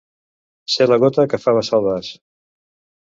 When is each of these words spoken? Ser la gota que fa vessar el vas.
Ser 0.75 0.87
la 0.87 0.97
gota 1.05 1.25
que 1.33 1.41
fa 1.43 1.55
vessar 1.59 1.81
el 1.83 1.87
vas. 1.91 2.11